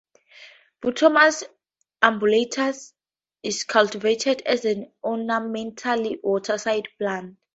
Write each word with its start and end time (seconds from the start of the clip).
"Butomus 0.81 1.43
umbellatus" 2.01 2.93
is 3.43 3.63
cultivated 3.65 4.41
as 4.47 4.65
an 4.65 4.91
ornamental 5.03 6.15
waterside 6.23 6.87
plant. 6.97 7.37